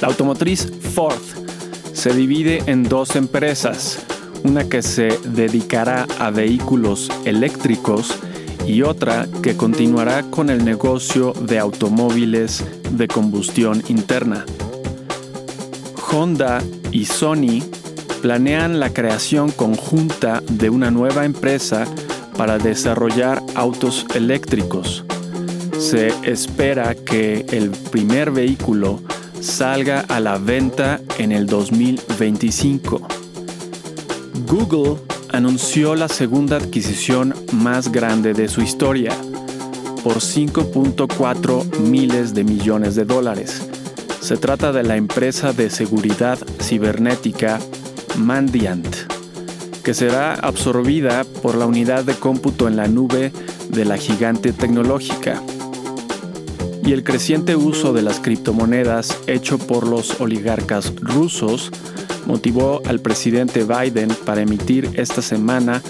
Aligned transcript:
La 0.00 0.08
automotriz 0.08 0.70
Ford 0.94 1.20
se 1.92 2.14
divide 2.14 2.62
en 2.66 2.84
dos 2.84 3.16
empresas, 3.16 3.98
una 4.44 4.68
que 4.68 4.82
se 4.82 5.18
dedicará 5.24 6.06
a 6.20 6.30
vehículos 6.30 7.10
eléctricos 7.24 8.14
y 8.64 8.82
otra 8.82 9.26
que 9.42 9.56
continuará 9.56 10.22
con 10.22 10.50
el 10.50 10.64
negocio 10.64 11.32
de 11.32 11.58
automóviles 11.58 12.64
de 12.92 13.08
combustión 13.08 13.82
interna. 13.88 14.44
Honda 16.12 16.62
y 16.92 17.06
Sony 17.06 17.62
planean 18.22 18.78
la 18.78 18.90
creación 18.90 19.50
conjunta 19.50 20.42
de 20.48 20.70
una 20.70 20.92
nueva 20.92 21.24
empresa 21.24 21.86
para 22.36 22.58
desarrollar 22.58 23.42
autos 23.56 24.06
eléctricos. 24.14 25.04
Se 25.76 26.08
espera 26.22 26.94
que 26.94 27.46
el 27.50 27.70
primer 27.70 28.30
vehículo 28.30 29.00
salga 29.48 30.00
a 30.08 30.20
la 30.20 30.36
venta 30.38 31.00
en 31.18 31.32
el 31.32 31.46
2025. 31.46 33.08
Google 34.46 34.96
anunció 35.32 35.94
la 35.94 36.08
segunda 36.08 36.56
adquisición 36.56 37.34
más 37.52 37.90
grande 37.90 38.34
de 38.34 38.48
su 38.48 38.60
historia, 38.60 39.10
por 40.04 40.16
5.4 40.16 41.78
miles 41.80 42.34
de 42.34 42.44
millones 42.44 42.94
de 42.94 43.04
dólares. 43.04 43.66
Se 44.20 44.36
trata 44.36 44.70
de 44.70 44.82
la 44.82 44.96
empresa 44.96 45.52
de 45.52 45.70
seguridad 45.70 46.38
cibernética 46.60 47.58
Mandiant, 48.18 48.94
que 49.82 49.94
será 49.94 50.34
absorbida 50.34 51.24
por 51.42 51.56
la 51.56 51.66
unidad 51.66 52.04
de 52.04 52.14
cómputo 52.14 52.68
en 52.68 52.76
la 52.76 52.86
nube 52.86 53.32
de 53.70 53.84
la 53.84 53.96
gigante 53.96 54.52
tecnológica. 54.52 55.42
Y 56.88 56.94
el 56.94 57.04
creciente 57.04 57.54
uso 57.54 57.92
de 57.92 58.00
las 58.00 58.18
criptomonedas 58.18 59.18
hecho 59.26 59.58
por 59.58 59.86
los 59.86 60.22
oligarcas 60.22 60.94
rusos 60.96 61.70
motivó 62.24 62.80
al 62.86 63.00
presidente 63.00 63.64
Biden 63.64 64.08
para 64.24 64.40
emitir 64.40 64.88
esta 64.94 65.20
semana 65.20 65.82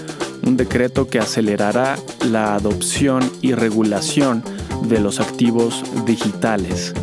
un 0.45 0.57
decreto 0.57 1.07
que 1.07 1.19
acelerará 1.19 1.95
la 2.29 2.53
adopción 2.53 3.31
y 3.41 3.53
regulación 3.53 4.43
de 4.89 4.99
los 4.99 5.21
activos 5.21 5.85
digitales. 6.05 6.93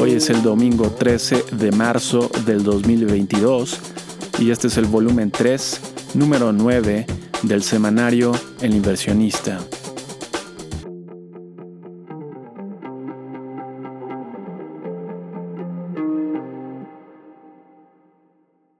Hoy 0.00 0.12
es 0.12 0.30
el 0.30 0.42
domingo 0.42 0.88
13 0.88 1.44
de 1.52 1.70
marzo 1.70 2.30
del 2.46 2.64
2022 2.64 3.78
y 4.38 4.52
este 4.52 4.68
es 4.68 4.78
el 4.78 4.86
volumen 4.86 5.30
3, 5.30 5.80
número 6.14 6.50
9 6.50 7.04
del 7.42 7.62
semanario 7.62 8.32
El 8.62 8.74
inversionista. 8.74 9.58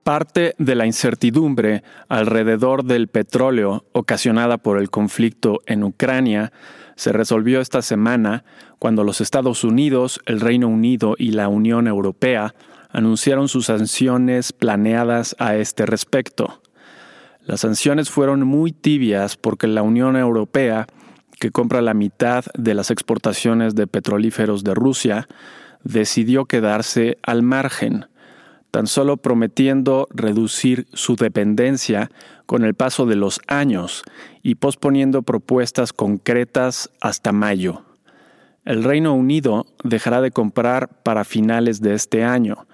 Parte 0.03 0.57
de 0.59 0.75
la 0.75 0.85
incertidumbre 0.85 1.85
alrededor 2.09 2.85
del 2.85 3.07
petróleo 3.07 3.85
ocasionada 3.93 4.59
por 4.59 4.79
el 4.79 4.91
conflicto 4.91 5.61
en 5.67 5.85
Ucrania 5.85 6.53
se 6.97 7.13
resolvió 7.13 7.61
esta 7.61 7.83
semana 7.83 8.45
cuando 8.81 9.05
los 9.05 9.21
Estados 9.21 9.63
Unidos, 9.63 10.21
el 10.27 10.41
Reino 10.41 10.67
Unido 10.67 11.15
y 11.17 11.31
la 11.31 11.47
Unión 11.47 11.87
Europea 11.87 12.53
anunciaron 12.91 13.47
sus 13.47 13.67
sanciones 13.67 14.53
planeadas 14.53 15.37
a 15.39 15.55
este 15.55 15.87
respecto. 15.87 16.61
Las 17.45 17.61
sanciones 17.61 18.11
fueron 18.11 18.45
muy 18.45 18.73
tibias 18.73 19.37
porque 19.37 19.69
la 19.69 19.83
Unión 19.83 20.17
Europea, 20.17 20.89
que 21.39 21.53
compra 21.53 21.81
la 21.81 21.95
mitad 21.95 22.45
de 22.59 22.75
las 22.75 22.91
exportaciones 22.91 23.77
de 23.77 23.87
petrolíferos 23.87 24.65
de 24.65 24.75
Rusia, 24.75 25.29
decidió 25.85 26.47
quedarse 26.47 27.19
al 27.23 27.43
margen 27.43 28.07
tan 28.73 28.89
solo 28.89 29.19
prometiendo 29.19 30.09
reducir 30.11 30.89
su 30.95 31.15
dependencia 31.15 32.11
con 32.47 32.65
el 32.65 32.75
paso 32.75 33.07
de 33.07 33.15
los 33.15 33.41
años 33.47 34.03
y 34.43 34.57
posponiendo 34.57 35.23
propuestas 35.23 35.93
concretas 35.93 36.91
hasta 37.01 37.33
mayo. 37.33 37.85
El 38.65 38.83
Reino 38.83 39.15
Unido 39.15 39.67
dejará 39.85 40.21
de 40.21 40.31
comprar 40.31 40.89
para 41.03 41.25
finales 41.25 41.81
de 41.81 41.95
este 41.95 42.25
año 42.25 42.67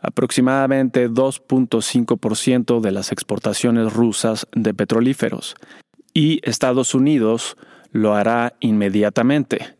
aproximadamente 0.00 1.10
2.5% 1.10 2.80
de 2.80 2.92
las 2.92 3.10
exportaciones 3.10 3.92
rusas 3.92 4.46
de 4.52 4.74
petrolíferos 4.74 5.56
y 6.12 6.40
Estados 6.48 6.94
Unidos 6.94 7.56
lo 7.92 8.14
hará 8.14 8.54
inmediatamente, 8.60 9.74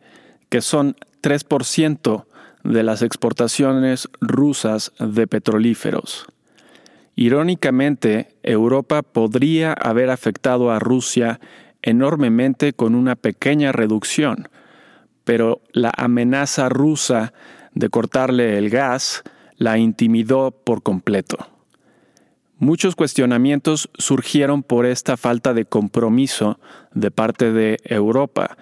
que 0.49 0.62
son 0.62 0.97
3% 1.23 2.25
de 2.66 2.82
las 2.82 3.03
exportaciones 3.03 4.09
rusas 4.21 4.93
de 4.99 5.27
petrolíferos. 5.27 6.27
Irónicamente, 7.15 8.28
Europa 8.43 9.03
podría 9.03 9.72
haber 9.72 10.10
afectado 10.10 10.71
a 10.71 10.78
Rusia 10.78 11.41
enormemente 11.82 12.72
con 12.72 12.94
una 12.94 13.15
pequeña 13.15 13.72
reducción, 13.72 14.49
pero 15.25 15.62
la 15.72 15.93
amenaza 15.97 16.69
rusa 16.69 17.32
de 17.72 17.88
cortarle 17.88 18.59
el 18.59 18.69
gas 18.69 19.22
la 19.56 19.78
intimidó 19.78 20.50
por 20.50 20.82
completo. 20.82 21.38
Muchos 22.59 22.97
cuestionamientos 22.97 23.91
surgieron 23.99 24.62
por 24.62 24.87
esta 24.87 25.16
falta 25.16 25.55
de 25.55 25.66
compromiso 25.66 26.59
de 26.93 27.10
parte 27.10 27.53
de 27.53 27.78
Europa 27.84 28.56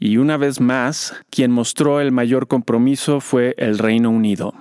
y 0.00 0.16
una 0.16 0.38
vez 0.38 0.62
más, 0.62 1.14
quien 1.28 1.52
mostró 1.52 2.00
el 2.00 2.10
mayor 2.10 2.48
compromiso 2.48 3.20
fue 3.20 3.54
el 3.58 3.78
Reino 3.78 4.08
Unido. 4.10 4.54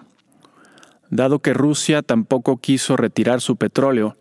Dado 1.09 1.39
que 1.39 1.53
Rusia 1.53 2.01
tampoco 2.01 2.57
quiso 2.57 2.97
retirar 2.97 3.39
su 3.39 3.55
petróleo, 3.55 4.17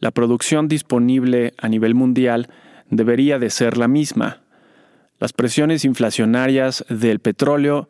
la 0.00 0.10
producción 0.10 0.68
disponible 0.68 1.52
a 1.58 1.68
nivel 1.68 1.94
mundial 1.94 2.48
debería 2.88 3.38
de 3.38 3.50
ser 3.50 3.76
la 3.76 3.86
misma. 3.86 4.40
Las 5.20 5.34
presiones 5.34 5.84
inflacionarias 5.84 6.84
del 6.88 7.20
petróleo 7.20 7.86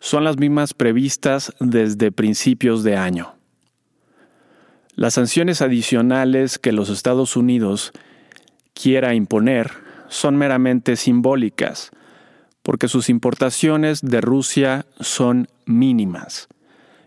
son 0.00 0.24
las 0.24 0.36
mismas 0.36 0.74
previstas 0.74 1.54
desde 1.60 2.10
principios 2.10 2.82
de 2.82 2.96
año. 2.96 3.36
Las 4.96 5.14
sanciones 5.14 5.62
adicionales 5.62 6.58
que 6.58 6.72
los 6.72 6.90
Estados 6.90 7.36
Unidos 7.36 7.92
quiera 8.74 9.14
imponer 9.14 9.70
son 10.08 10.36
meramente 10.36 10.96
simbólicas, 10.96 11.90
porque 12.64 12.88
sus 12.88 13.10
importaciones 13.10 14.00
de 14.00 14.22
Rusia 14.22 14.86
son 14.98 15.48
mínimas. 15.66 16.48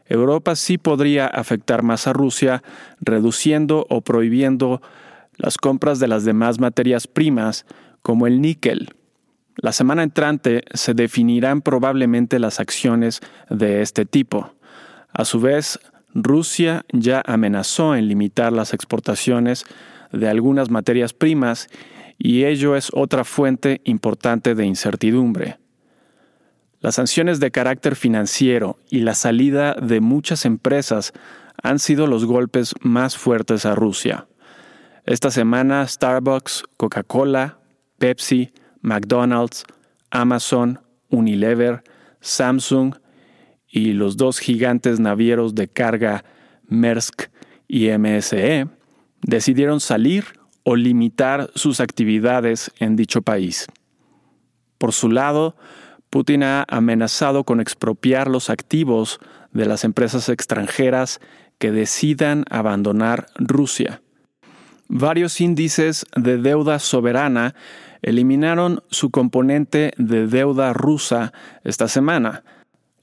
Europa 0.06 0.56
sí 0.56 0.78
podría 0.78 1.26
afectar 1.26 1.84
más 1.84 2.08
a 2.08 2.14
Rusia 2.14 2.64
reduciendo 3.02 3.86
o 3.90 4.02
prohibiendo 4.02 4.82
las 5.36 5.58
compras 5.58 6.00
de 6.00 6.08
las 6.08 6.24
demás 6.24 6.60
materias 6.60 7.08
primas 7.08 7.66
como 8.04 8.28
el 8.28 8.40
níquel. 8.40 8.94
La 9.56 9.72
semana 9.72 10.04
entrante 10.04 10.64
se 10.76 10.94
definirán 10.94 11.62
probablemente 11.62 12.38
las 12.38 12.60
acciones 12.60 13.22
de 13.50 13.82
este 13.82 14.06
tipo. 14.06 14.54
A 15.12 15.26
su 15.26 15.40
vez, 15.40 15.80
Rusia 16.14 16.86
ya 16.94 17.24
amenazó 17.26 17.96
en 17.96 18.08
limitar 18.08 18.54
las 18.54 18.74
exportaciones 18.76 19.66
de 20.12 20.30
algunas 20.30 20.70
materias 20.70 21.14
primas 21.14 21.68
y 22.18 22.46
ello 22.46 22.76
es 22.76 22.90
otra 22.94 23.24
fuente 23.24 23.82
importante 23.84 24.56
de 24.56 24.66
incertidumbre. 24.66 25.60
Las 26.80 26.96
sanciones 26.96 27.40
de 27.40 27.52
carácter 27.52 27.96
financiero 27.96 28.78
y 28.90 29.00
la 29.00 29.16
salida 29.16 29.74
de 29.74 30.00
muchas 30.00 30.46
empresas 30.46 31.14
han 31.62 31.80
sido 31.80 32.08
los 32.08 32.26
golpes 32.26 32.76
más 32.82 33.18
fuertes 33.18 33.66
a 33.66 33.76
Rusia. 33.76 34.28
Esta 35.06 35.32
semana 35.32 35.88
Starbucks, 35.88 36.66
Coca-Cola, 36.78 37.60
Pepsi, 37.98 38.52
McDonald's, 38.82 39.64
Amazon, 40.12 40.80
Unilever, 41.10 41.84
Samsung 42.20 42.96
y 43.68 43.94
los 43.94 44.18
dos 44.18 44.40
gigantes 44.40 45.00
navieros 45.00 45.56
de 45.56 45.68
carga 45.68 46.24
Maersk 46.68 47.30
y 47.68 47.90
MSE 47.90 48.68
decidieron 49.22 49.80
salir 49.80 50.26
o 50.70 50.76
limitar 50.76 51.50
sus 51.56 51.80
actividades 51.80 52.72
en 52.78 52.98
dicho 52.98 53.22
país. 53.22 53.68
Por 54.78 54.92
su 54.92 55.10
lado, 55.10 55.56
Putin 56.10 56.44
ha 56.44 56.66
amenazado 56.68 57.46
con 57.46 57.62
expropiar 57.62 58.28
los 58.28 58.50
activos 58.50 59.22
de 59.54 59.66
las 59.66 59.86
empresas 59.86 60.28
extranjeras 60.28 61.22
que 61.58 61.72
decidan 61.72 62.44
abandonar 62.50 63.28
Rusia. 63.36 64.02
Varios 64.90 65.40
índices 65.40 66.06
de 66.18 66.38
deuda 66.38 66.80
soberana 66.80 67.56
eliminaron 68.02 68.84
su 68.90 69.10
componente 69.10 69.94
de 69.98 70.28
deuda 70.28 70.74
rusa 70.74 71.32
esta 71.64 71.88
semana, 71.88 72.44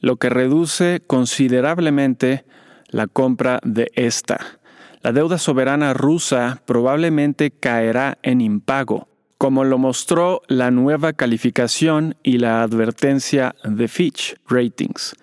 lo 0.00 0.16
que 0.16 0.28
reduce 0.28 1.02
considerablemente 1.06 2.44
la 2.88 3.06
compra 3.06 3.58
de 3.64 3.90
esta. 3.94 4.60
La 5.04 5.12
deuda 5.12 5.36
soberana 5.36 5.92
rusa 5.92 6.62
probablemente 6.64 7.50
caerá 7.50 8.16
en 8.22 8.40
impago, 8.40 9.06
como 9.36 9.62
lo 9.62 9.76
mostró 9.76 10.40
la 10.48 10.70
nueva 10.70 11.12
calificación 11.12 12.16
y 12.22 12.38
la 12.38 12.62
advertencia 12.62 13.54
de 13.64 13.86
Fitch 13.86 14.36
Ratings. 14.48 15.14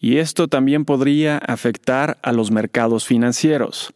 y 0.00 0.16
esto 0.16 0.48
también 0.48 0.84
podría 0.84 1.38
afectar 1.38 2.18
a 2.22 2.32
los 2.32 2.50
mercados 2.50 3.06
financieros. 3.06 3.94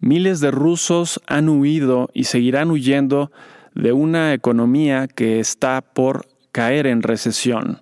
Miles 0.00 0.40
de 0.40 0.50
rusos 0.50 1.20
han 1.28 1.48
huido 1.48 2.10
y 2.12 2.24
seguirán 2.24 2.72
huyendo 2.72 3.30
de 3.76 3.92
una 3.92 4.34
economía 4.34 5.06
que 5.06 5.38
está 5.38 5.82
por 5.82 6.26
caer 6.50 6.88
en 6.88 7.02
recesión. 7.02 7.80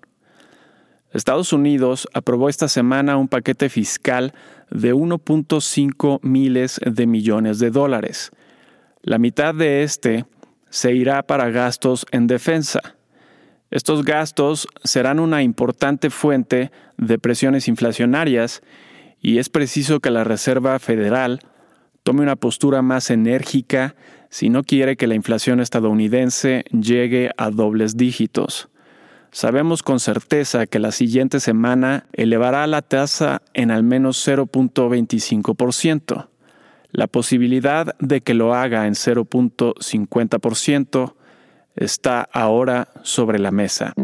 Estados 1.13 1.53
Unidos 1.53 2.07
aprobó 2.13 2.49
esta 2.49 2.69
semana 2.69 3.17
un 3.17 3.27
paquete 3.27 3.69
fiscal 3.69 4.33
de 4.71 4.95
1.5 4.95 6.21
miles 6.23 6.81
de 6.85 7.07
millones 7.07 7.59
de 7.59 7.71
dólares. 7.71 8.31
La 9.03 9.19
mitad 9.19 9.55
de 9.55 9.83
este 9.83 10.27
se 10.69 10.95
irá 10.95 11.23
para 11.23 11.51
gastos 11.51 12.07
en 12.13 12.27
defensa. 12.27 12.97
Estos 13.71 14.05
gastos 14.05 14.67
serán 14.83 15.21
una 15.21 15.43
importante 15.43 16.11
fuente 16.11 16.71
de 16.97 17.19
presiones 17.19 17.69
inflacionarias 17.69 18.63
y 19.21 19.39
es 19.39 19.49
preciso 19.49 20.01
que 20.01 20.11
la 20.11 20.25
Reserva 20.25 20.79
Federal 20.79 21.41
tome 22.03 22.23
una 22.23 22.37
postura 22.37 22.83
más 22.83 23.11
enérgica 23.11 23.95
si 24.29 24.49
no 24.49 24.63
quiere 24.63 24.97
que 24.97 25.07
la 25.07 25.15
inflación 25.15 25.61
estadounidense 25.61 26.65
llegue 26.73 27.31
a 27.37 27.51
dobles 27.51 27.97
dígitos. 27.97 28.71
Sabemos 29.33 29.83
con 29.83 29.99
certeza 30.01 30.67
que 30.67 30.79
la 30.81 30.91
siguiente 30.91 31.41
semana 31.41 32.07
elevará 32.13 32.67
la 32.67 32.83
tasa 32.83 33.41
en 33.55 33.71
al 33.71 33.85
menos 33.85 34.27
0.25%. 34.27 36.27
La 36.91 37.07
posibilidad 37.07 37.95
de 38.01 38.23
que 38.23 38.35
lo 38.35 38.53
haga 38.55 38.89
en 38.89 38.95
0.50% 38.95 41.15
está 41.77 42.29
ahora 42.33 42.89
sobre 43.03 43.39
la 43.39 43.53
mesa. 43.53 43.95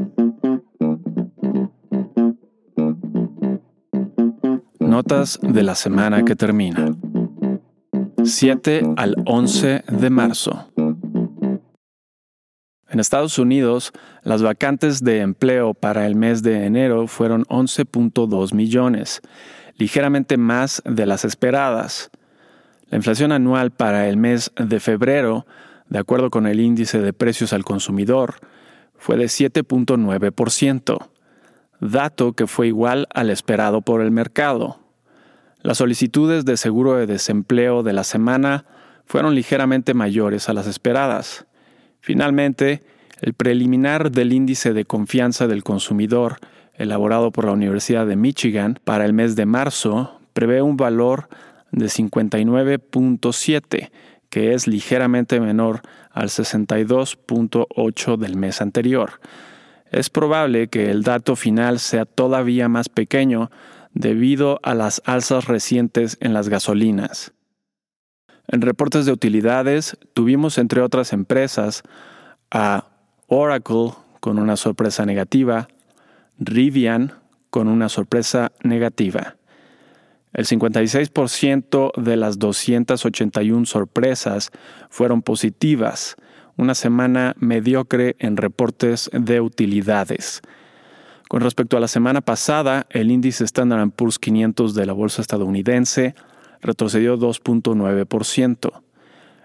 Notas 4.79 5.41
de 5.43 5.65
la 5.65 5.75
semana 5.75 6.25
que 6.25 6.37
termina. 6.37 6.95
7 8.23 8.93
al 8.97 9.17
11 9.27 9.83
de 9.89 10.11
marzo. 10.11 10.69
En 12.97 13.01
Estados 13.01 13.39
Unidos, 13.39 13.93
las 14.23 14.41
vacantes 14.41 15.05
de 15.05 15.21
empleo 15.21 15.75
para 15.75 16.07
el 16.07 16.17
mes 16.17 16.43
de 16.43 16.65
enero 16.65 17.07
fueron 17.09 17.45
11.2 17.45 18.55
millones, 18.55 19.21
ligeramente 19.77 20.39
más 20.39 20.83
de 20.87 21.05
las 21.05 21.27
esperadas. 21.27 22.11
La 22.89 22.97
inflación 22.97 23.33
anual 23.33 23.71
para 23.71 24.09
el 24.09 24.17
mes 24.17 24.51
de 24.57 24.81
febrero, 24.81 25.45
de 25.91 25.99
acuerdo 25.99 26.31
con 26.31 26.47
el 26.47 26.59
índice 26.59 26.99
de 26.99 27.13
precios 27.13 27.53
al 27.53 27.65
consumidor, 27.65 28.37
fue 28.97 29.19
de 29.19 29.27
7.9%, 29.27 31.09
dato 31.81 32.33
que 32.33 32.47
fue 32.47 32.69
igual 32.69 33.09
al 33.13 33.29
esperado 33.29 33.83
por 33.83 34.01
el 34.01 34.11
mercado. 34.11 34.81
Las 35.61 35.77
solicitudes 35.77 36.47
de 36.47 36.57
seguro 36.57 36.95
de 36.95 37.07
desempleo 37.07 37.83
de 37.83 37.93
la 37.93 38.05
semana 38.05 38.65
fueron 39.05 39.35
ligeramente 39.35 39.93
mayores 39.93 40.49
a 40.49 40.55
las 40.55 40.67
esperadas. 40.67 41.47
Finalmente, 42.07 42.83
el 43.21 43.35
preliminar 43.35 44.13
del 44.13 44.33
índice 44.33 44.73
de 44.73 44.85
confianza 44.85 45.49
del 45.49 45.65
consumidor, 45.65 46.37
elaborado 46.75 47.33
por 47.33 47.47
la 47.47 47.51
Universidad 47.51 48.07
de 48.07 48.15
Michigan 48.15 48.79
para 48.85 49.05
el 49.05 49.13
mes 49.13 49.35
de 49.35 49.45
marzo, 49.45 50.21
prevé 50.33 50.63
un 50.63 50.77
valor 50.77 51.29
de 51.73 51.87
59.7, 51.87 53.91
que 54.31 54.55
es 54.55 54.69
ligeramente 54.69 55.41
menor 55.41 55.81
al 56.13 56.29
62.8 56.29 58.17
del 58.17 58.37
mes 58.37 58.61
anterior. 58.61 59.15
Es 59.91 60.09
probable 60.09 60.69
que 60.69 60.93
el 60.93 61.03
dato 61.03 61.35
final 61.35 61.81
sea 61.81 62.05
todavía 62.05 62.69
más 62.69 62.89
pequeño 62.89 63.51
debido 63.95 64.61
a 64.63 64.77
las 64.77 65.03
alzas 65.07 65.47
recientes 65.47 66.19
en 66.21 66.35
las 66.35 66.49
gasolinas. 66.49 67.33
En 68.49 68.61
reportes 68.61 69.07
de 69.07 69.13
utilidades 69.13 69.97
tuvimos 70.15 70.59
entre 70.59 70.81
otras 70.81 71.13
empresas 71.13 71.83
a 72.51 72.87
Oracle 73.27 73.93
con 74.21 74.39
una 74.39 74.57
sorpresa 74.57 75.05
negativa, 75.05 75.69
Rivian 76.39 77.13
con 77.51 77.69
una 77.69 77.89
sorpresa 77.89 78.53
negativa. 78.63 79.37
El 80.33 80.45
56% 80.45 81.93
de 81.97 82.17
las 82.17 82.39
281 82.39 83.65
sorpresas 83.65 84.51
fueron 84.91 85.23
positivas, 85.23 86.17
una 86.57 86.75
semana 86.75 87.35
mediocre 87.39 88.17
en 88.19 88.37
reportes 88.37 89.11
de 89.13 89.41
utilidades. 89.41 90.43
Con 91.29 91.41
respecto 91.41 91.77
a 91.77 91.81
la 91.81 91.89
semana 91.89 92.21
pasada, 92.21 92.87
el 92.91 93.11
índice 93.11 93.45
Standard 93.45 93.91
Poor's 93.91 94.19
500 94.19 94.75
de 94.75 94.87
la 94.87 94.93
bolsa 94.93 95.23
estadounidense 95.23 96.15
retrocedió 96.61 97.19
2.9%. 97.19 98.83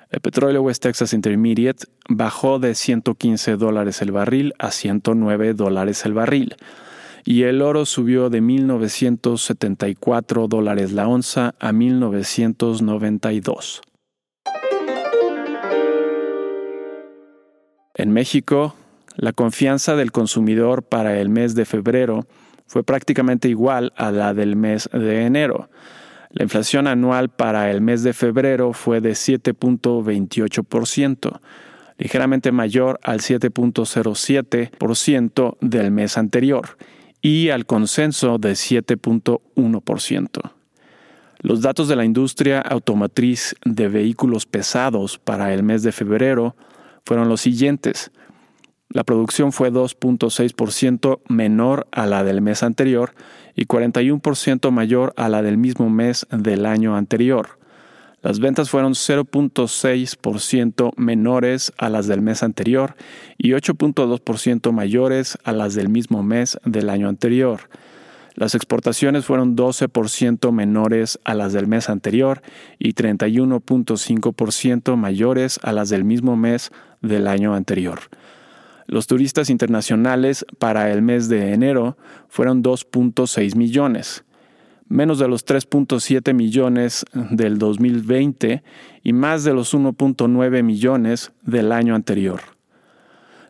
El 0.10 0.20
petróleo 0.20 0.64
West 0.64 0.84
Texas 0.84 1.14
Intermediate 1.14 1.86
bajó 2.10 2.60
de 2.60 2.76
115 2.76 3.56
dólares 3.56 4.02
el 4.02 4.12
barril 4.12 4.54
a 4.60 4.72
109 4.72 5.54
dólares 5.54 6.06
el 6.06 6.14
barril 6.14 6.58
y 7.24 7.44
el 7.44 7.62
oro 7.62 7.86
subió 7.86 8.30
de 8.30 8.42
1.974 8.42 10.48
dólares 10.48 10.92
la 10.92 11.08
onza 11.08 11.54
a 11.60 11.72
1.992. 11.72 13.82
En 17.94 18.12
México, 18.12 18.74
la 19.16 19.34
confianza 19.34 19.96
del 19.96 20.12
consumidor 20.12 20.82
para 20.84 21.20
el 21.20 21.30
mes 21.30 21.54
de 21.56 21.66
febrero 21.66 22.28
fue 22.66 22.84
prácticamente 22.84 23.50
igual 23.50 23.94
a 23.96 24.12
la 24.12 24.34
del 24.34 24.56
mes 24.56 24.90
de 24.92 25.26
enero. 25.26 25.70
La 26.34 26.44
inflación 26.44 26.88
anual 26.88 27.30
para 27.30 27.72
el 27.72 27.82
mes 27.82 28.04
de 28.04 28.14
febrero 28.14 28.72
fue 28.74 29.02
de 29.02 29.12
7.28%, 29.12 31.40
ligeramente 31.98 32.52
mayor 32.52 33.00
al 33.04 33.20
7.07% 33.20 35.58
del 35.60 35.92
mes 35.92 36.18
anterior 36.18 36.78
y 37.22 37.50
al 37.50 37.66
consenso 37.66 38.38
de 38.38 38.54
7.1%. 38.54 40.54
Los 41.40 41.62
datos 41.62 41.88
de 41.88 41.96
la 41.96 42.06
industria 42.06 42.62
automotriz 42.62 43.56
de 43.66 43.88
vehículos 43.88 44.46
pesados 44.46 45.18
para 45.18 45.52
el 45.54 45.64
mes 45.64 45.82
de 45.84 45.92
febrero 45.92 46.56
fueron 47.04 47.28
los 47.30 47.42
siguientes. 47.42 48.12
La 48.94 49.06
producción 49.06 49.54
fue 49.54 49.72
2.6% 49.72 51.22
menor 51.30 51.88
a 51.92 52.08
la 52.08 52.26
del 52.26 52.42
mes 52.42 52.62
anterior 52.62 53.14
y 53.56 53.66
41% 53.66 54.70
mayor 54.72 55.14
a 55.16 55.30
la 55.30 55.42
del 55.42 55.58
mismo 55.58 55.90
mes 55.90 56.28
del 56.30 56.66
año 56.66 56.98
anterior. 56.98 57.62
Las 58.22 58.40
ventas 58.40 58.70
fueron 58.70 58.94
0.6% 58.94 60.92
menores 60.98 61.72
a 61.78 61.90
las 61.90 62.08
del 62.08 62.22
mes 62.22 62.44
anterior 62.44 62.96
y 63.38 63.52
8.2% 63.52 64.74
mayores 64.74 65.38
a 65.44 65.54
las 65.54 65.74
del 65.74 65.88
mismo 65.90 66.22
mes 66.22 66.60
del 66.66 66.90
año 66.90 67.08
anterior. 67.08 67.62
Las 68.36 68.56
exportaciones 68.56 69.24
fueron 69.26 69.56
12% 69.56 70.52
menores 70.52 71.18
a 71.24 71.34
las 71.34 71.54
del 71.54 71.68
mes 71.68 71.90
anterior 71.90 72.42
y 72.78 72.94
31.5% 72.94 74.98
mayores 74.98 75.60
a 75.64 75.72
las 75.72 75.88
del 75.90 76.04
mismo 76.04 76.36
mes 76.36 76.72
del 77.02 77.28
año 77.28 77.56
anterior. 77.56 78.02
Los 78.92 79.08
turistas 79.08 79.50
internacionales 79.50 80.46
para 80.60 80.92
el 80.92 81.02
mes 81.02 81.30
de 81.30 81.54
enero 81.54 81.96
fueron 82.28 82.62
2.6 82.62 83.56
millones, 83.56 84.26
menos 84.90 85.18
de 85.18 85.30
los 85.30 85.46
3.7 85.46 86.34
millones 86.34 87.06
del 87.14 87.58
2020 87.58 88.62
y 89.02 89.14
más 89.14 89.46
de 89.46 89.54
los 89.54 89.74
1.9 89.74 90.62
millones 90.64 91.32
del 91.42 91.72
año 91.72 91.96
anterior. 91.96 92.42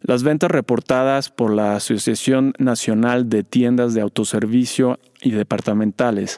Las 0.01 0.21
ventas 0.21 0.51
reportadas 0.51 1.31
por 1.31 1.51
la 1.51 1.75
Asociación 1.75 2.53
Nacional 2.59 3.27
de 3.27 3.43
Tiendas 3.43 3.95
de 3.95 4.01
Autoservicio 4.01 4.99
y 5.23 5.31
Departamentales 5.31 6.37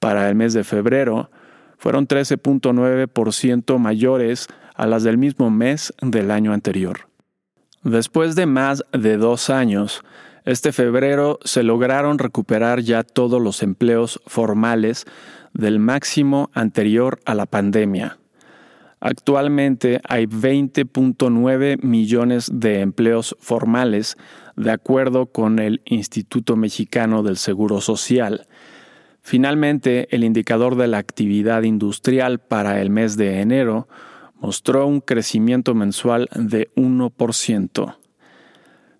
para 0.00 0.28
el 0.28 0.34
mes 0.34 0.52
de 0.52 0.64
febrero 0.64 1.30
fueron 1.78 2.06
13.9% 2.06 3.78
mayores 3.78 4.48
a 4.74 4.86
las 4.86 5.02
del 5.02 5.16
mismo 5.16 5.50
mes 5.50 5.94
del 6.02 6.30
año 6.30 6.52
anterior. 6.52 7.13
Después 7.84 8.34
de 8.34 8.46
más 8.46 8.82
de 8.92 9.18
dos 9.18 9.50
años, 9.50 10.02
este 10.46 10.72
febrero 10.72 11.38
se 11.44 11.62
lograron 11.62 12.18
recuperar 12.18 12.80
ya 12.80 13.02
todos 13.02 13.42
los 13.42 13.62
empleos 13.62 14.22
formales 14.26 15.04
del 15.52 15.78
máximo 15.78 16.50
anterior 16.54 17.20
a 17.26 17.34
la 17.34 17.44
pandemia. 17.44 18.18
Actualmente 19.00 20.00
hay 20.08 20.24
20.9 20.24 21.82
millones 21.82 22.50
de 22.50 22.80
empleos 22.80 23.36
formales, 23.38 24.16
de 24.56 24.70
acuerdo 24.70 25.26
con 25.26 25.58
el 25.58 25.82
Instituto 25.84 26.56
Mexicano 26.56 27.22
del 27.22 27.36
Seguro 27.36 27.82
Social. 27.82 28.46
Finalmente, 29.20 30.08
el 30.10 30.24
indicador 30.24 30.76
de 30.76 30.88
la 30.88 30.96
actividad 30.96 31.64
industrial 31.64 32.38
para 32.38 32.80
el 32.80 32.88
mes 32.88 33.18
de 33.18 33.42
enero 33.42 33.88
mostró 34.44 34.86
un 34.86 35.00
crecimiento 35.00 35.74
mensual 35.74 36.28
de 36.34 36.70
1%. 36.76 37.96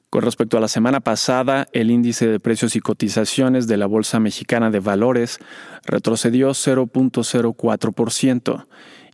Con 0.09 0.23
respecto 0.23 0.57
a 0.57 0.61
la 0.61 0.69
semana 0.69 1.01
pasada, 1.01 1.67
el 1.73 1.91
índice 1.91 2.27
de 2.27 2.41
precios 2.41 2.77
y 2.77 2.81
cotizaciones 2.81 3.67
de 3.67 3.77
la 3.77 3.85
Bolsa 3.85 4.21
Mexicana 4.21 4.71
de 4.71 4.81
Valores 4.81 5.41
retrocedió 5.85 6.53
0.04% 6.53 8.65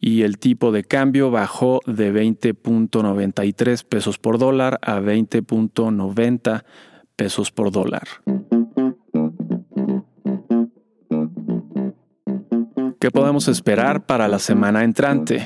y 0.01 0.23
el 0.23 0.39
tipo 0.39 0.71
de 0.71 0.85
cambio 0.85 1.33
bajó 1.33 1.81
de 1.87 2.15
20.93 2.15 3.85
pesos 3.85 4.19
por 4.19 4.39
dólar 4.39 4.79
a 4.83 5.01
20.90 5.01 6.63
pesos 7.17 7.51
por 7.51 7.73
dólar. 7.73 8.07
¿Qué 13.01 13.11
podemos 13.11 13.49
esperar 13.49 14.07
para 14.07 14.29
la 14.29 14.39
semana 14.39 14.85
entrante? 14.85 15.45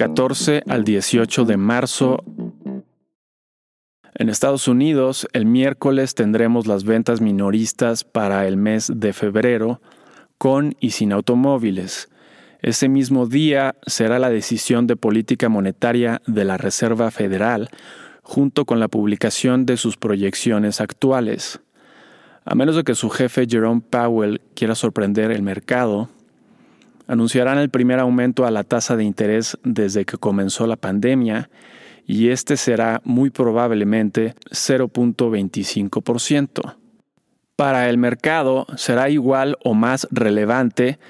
14 0.00 0.62
al 0.66 0.84
18 0.84 1.44
de 1.44 1.58
marzo. 1.58 2.24
En 4.14 4.30
Estados 4.30 4.66
Unidos, 4.66 5.28
el 5.34 5.44
miércoles 5.44 6.14
tendremos 6.14 6.66
las 6.66 6.84
ventas 6.84 7.20
minoristas 7.20 8.02
para 8.02 8.48
el 8.48 8.56
mes 8.56 8.90
de 8.96 9.12
febrero, 9.12 9.82
con 10.38 10.74
y 10.80 10.92
sin 10.92 11.12
automóviles. 11.12 12.08
Ese 12.62 12.88
mismo 12.88 13.26
día 13.26 13.74
será 13.86 14.18
la 14.18 14.30
decisión 14.30 14.86
de 14.86 14.96
política 14.96 15.50
monetaria 15.50 16.22
de 16.26 16.46
la 16.46 16.56
Reserva 16.56 17.10
Federal, 17.10 17.68
junto 18.22 18.64
con 18.64 18.80
la 18.80 18.88
publicación 18.88 19.66
de 19.66 19.76
sus 19.76 19.98
proyecciones 19.98 20.80
actuales. 20.80 21.60
A 22.46 22.54
menos 22.54 22.74
de 22.74 22.84
que 22.84 22.94
su 22.94 23.10
jefe 23.10 23.44
Jerome 23.46 23.82
Powell 23.82 24.40
quiera 24.54 24.74
sorprender 24.74 25.30
el 25.30 25.42
mercado, 25.42 26.08
anunciarán 27.10 27.58
el 27.58 27.68
primer 27.70 27.98
aumento 27.98 28.46
a 28.46 28.52
la 28.52 28.62
tasa 28.62 28.96
de 28.96 29.02
interés 29.02 29.58
desde 29.64 30.04
que 30.04 30.16
comenzó 30.16 30.68
la 30.68 30.76
pandemia 30.76 31.50
y 32.06 32.28
este 32.28 32.56
será 32.56 33.02
muy 33.04 33.30
probablemente 33.30 34.36
0.25%. 34.52 36.76
Para 37.56 37.90
el 37.90 37.98
mercado 37.98 38.68
será 38.76 39.10
igual 39.10 39.58
o 39.64 39.74
más 39.74 40.06
relevante 40.12 41.00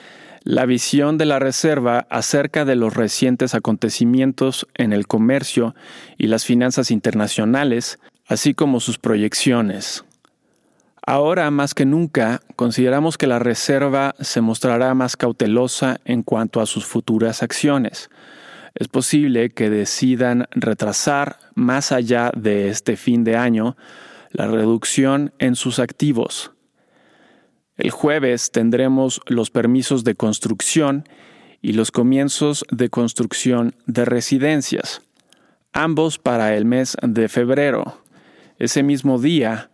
la 0.42 0.64
visión 0.64 1.19
de 1.19 1.26
la 1.26 1.38
Reserva 1.38 2.07
acerca 2.09 2.64
de 2.64 2.76
los 2.76 2.95
recientes 2.95 3.54
acontecimientos 3.54 4.66
en 4.75 4.95
el 4.95 5.07
comercio 5.07 5.75
y 6.16 6.28
las 6.28 6.47
finanzas 6.47 6.90
internacionales, 6.90 7.99
así 8.26 8.54
como 8.54 8.80
sus 8.80 8.99
proyecciones. 8.99 10.07
Ahora 11.07 11.50
más 11.50 11.75
que 11.75 11.87
nunca, 11.87 12.40
consideramos 12.57 13.16
que 13.16 13.26
la 13.26 13.38
Reserva 13.38 14.14
se 14.21 14.40
mostrará 14.40 14.95
más 14.95 15.16
cautelosa 15.16 16.00
en 16.04 16.23
cuanto 16.23 16.61
a 16.61 16.66
sus 16.66 16.85
futuras 16.85 17.42
acciones. 17.42 18.11
Es 18.75 18.88
posible 18.88 19.50
que 19.50 19.71
decidan 19.71 20.47
retrasar 20.52 21.38
más 21.54 21.90
allá 21.90 22.30
de 22.37 22.69
este 22.69 22.97
fin 22.97 23.25
de 23.25 23.37
año 23.37 23.76
la 24.30 24.47
reducción 24.47 25.33
en 25.38 25.57
sus 25.57 25.78
activos. 25.78 26.52
El 27.76 27.90
jueves 27.90 28.50
tendremos 28.52 29.21
los 29.26 29.50
permisos 29.50 30.04
de 30.04 30.14
construcción 30.14 31.04
y 31.62 31.73
los 31.73 31.90
comienzos 31.90 32.64
de 32.71 32.90
construcción 32.90 33.75
de 33.87 34.04
residencias, 34.04 35.02
ambos 35.73 36.19
para 36.19 36.57
el 36.57 36.64
mes 36.64 36.97
de 37.02 37.28
febrero. 37.28 38.02
Ese 38.59 38.83
mismo 38.83 39.19
día, 39.19 39.70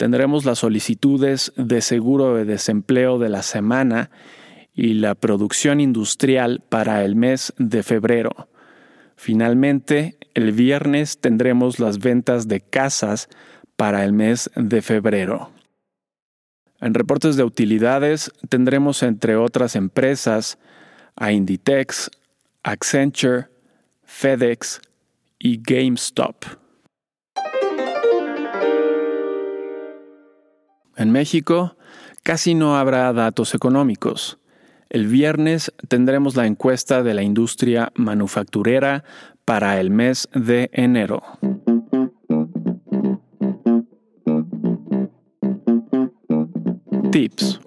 tendremos 0.00 0.46
las 0.46 0.60
solicitudes 0.60 1.52
de 1.56 1.82
seguro 1.82 2.34
de 2.34 2.46
desempleo 2.46 3.18
de 3.18 3.28
la 3.28 3.42
semana 3.42 4.10
y 4.74 4.94
la 4.94 5.14
producción 5.14 5.78
industrial 5.78 6.62
para 6.66 7.04
el 7.04 7.16
mes 7.16 7.52
de 7.58 7.82
febrero. 7.82 8.48
Finalmente, 9.14 10.16
el 10.32 10.52
viernes 10.52 11.18
tendremos 11.18 11.80
las 11.80 11.98
ventas 11.98 12.48
de 12.48 12.62
casas 12.62 13.28
para 13.76 14.02
el 14.06 14.14
mes 14.14 14.50
de 14.56 14.80
febrero. 14.80 15.50
En 16.80 16.94
reportes 16.94 17.36
de 17.36 17.44
utilidades 17.44 18.32
tendremos 18.48 19.02
entre 19.02 19.36
otras 19.36 19.76
empresas 19.76 20.58
a 21.14 21.30
Inditex, 21.30 22.10
Accenture, 22.62 23.48
FedEx 24.04 24.80
y 25.38 25.60
GameStop. 25.60 26.59
En 31.00 31.12
México 31.12 31.76
casi 32.22 32.54
no 32.54 32.76
habrá 32.76 33.10
datos 33.14 33.54
económicos. 33.54 34.38
El 34.90 35.06
viernes 35.06 35.72
tendremos 35.88 36.36
la 36.36 36.46
encuesta 36.46 37.02
de 37.02 37.14
la 37.14 37.22
industria 37.22 37.90
manufacturera 37.94 39.02
para 39.46 39.80
el 39.80 39.88
mes 39.88 40.28
de 40.34 40.68
enero. 40.74 41.22
Tips. 47.10 47.60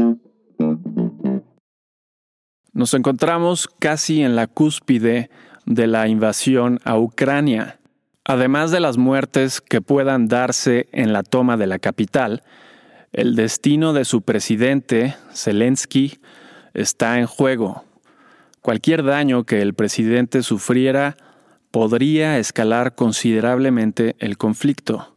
Nos 2.71 2.93
encontramos 2.93 3.67
casi 3.79 4.21
en 4.21 4.35
la 4.35 4.45
cúspide 4.45 5.31
de 5.65 5.87
la 5.87 6.07
invasión 6.07 6.79
a 6.83 6.99
Ucrania. 6.99 7.79
Además 8.25 8.69
de 8.69 8.79
las 8.79 8.99
muertes 8.99 9.59
que 9.59 9.81
puedan 9.81 10.27
darse 10.27 10.87
en 10.91 11.13
la 11.13 11.23
toma 11.23 11.57
de 11.57 11.65
la 11.65 11.79
capital, 11.79 12.43
el 13.13 13.35
destino 13.35 13.93
de 13.93 14.05
su 14.05 14.23
presidente, 14.23 15.15
Zelensky, 15.33 16.19
está 16.73 17.19
en 17.19 17.27
juego. 17.27 17.85
Cualquier 18.61 19.03
daño 19.03 19.43
que 19.43 19.61
el 19.61 19.75
presidente 19.75 20.41
sufriera 20.41 21.15
podría 21.69 22.39
escalar 22.39 22.95
considerablemente 22.95 24.15
el 24.19 24.37
conflicto. 24.37 25.13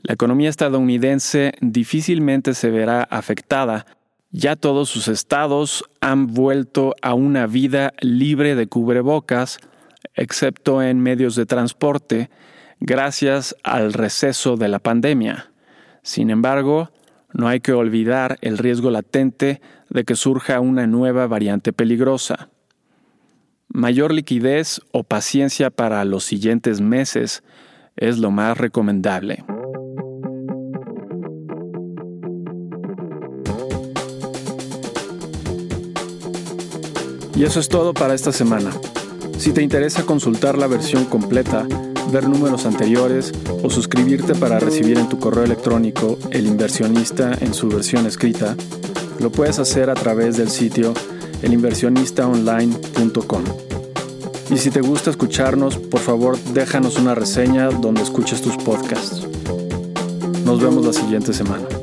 La 0.00 0.14
economía 0.14 0.48
estadounidense 0.48 1.54
difícilmente 1.60 2.54
se 2.54 2.70
verá 2.70 3.02
afectada, 3.02 3.84
ya 4.30 4.56
todos 4.56 4.88
sus 4.88 5.08
estados 5.08 5.84
han 6.00 6.26
vuelto 6.28 6.94
a 7.02 7.14
una 7.14 7.46
vida 7.46 7.94
libre 8.00 8.54
de 8.54 8.68
cubrebocas, 8.68 9.58
excepto 10.14 10.82
en 10.82 11.00
medios 11.00 11.34
de 11.34 11.46
transporte, 11.46 12.30
gracias 12.78 13.56
al 13.64 13.92
receso 13.92 14.56
de 14.56 14.68
la 14.68 14.78
pandemia. 14.78 15.50
Sin 16.02 16.30
embargo, 16.30 16.90
no 17.32 17.48
hay 17.48 17.60
que 17.60 17.72
olvidar 17.72 18.38
el 18.40 18.58
riesgo 18.58 18.90
latente 18.90 19.60
de 19.90 20.04
que 20.04 20.16
surja 20.16 20.60
una 20.60 20.86
nueva 20.86 21.26
variante 21.26 21.72
peligrosa. 21.72 22.48
Mayor 23.68 24.12
liquidez 24.12 24.80
o 24.92 25.04
paciencia 25.04 25.70
para 25.70 26.04
los 26.04 26.24
siguientes 26.24 26.80
meses 26.80 27.42
es 27.96 28.18
lo 28.18 28.30
más 28.30 28.56
recomendable. 28.56 29.44
Y 37.36 37.44
eso 37.44 37.60
es 37.60 37.68
todo 37.68 37.94
para 37.94 38.14
esta 38.14 38.32
semana. 38.32 38.72
Si 39.38 39.52
te 39.52 39.62
interesa 39.62 40.04
consultar 40.04 40.58
la 40.58 40.66
versión 40.66 41.04
completa, 41.04 41.68
ver 42.12 42.28
números 42.28 42.66
anteriores 42.66 43.32
o 43.62 43.70
suscribirte 43.70 44.34
para 44.34 44.58
recibir 44.58 44.98
en 44.98 45.08
tu 45.08 45.18
correo 45.18 45.44
electrónico 45.44 46.18
El 46.30 46.46
inversionista 46.46 47.32
en 47.40 47.54
su 47.54 47.68
versión 47.68 48.06
escrita, 48.06 48.54
lo 49.20 49.30
puedes 49.30 49.58
hacer 49.58 49.90
a 49.90 49.94
través 49.94 50.36
del 50.36 50.50
sitio 50.50 50.94
elinversionistaonline.com. 51.42 53.44
Y 54.50 54.56
si 54.56 54.70
te 54.70 54.80
gusta 54.80 55.10
escucharnos, 55.10 55.76
por 55.76 56.00
favor 56.00 56.38
déjanos 56.54 56.98
una 56.98 57.14
reseña 57.14 57.68
donde 57.68 58.02
escuches 58.02 58.40
tus 58.40 58.56
podcasts. 58.56 59.26
Nos 60.44 60.60
vemos 60.60 60.86
la 60.86 60.92
siguiente 60.92 61.34
semana. 61.34 61.77